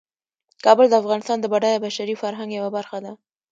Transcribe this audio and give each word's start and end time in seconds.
کابل 0.65 0.85
د 0.89 0.93
افغانستان 1.01 1.37
د 1.39 1.45
بډایه 1.53 1.83
بشري 1.85 2.15
فرهنګ 2.21 2.49
یوه 2.57 2.69
برخه 2.77 2.97
ده. 3.05 3.11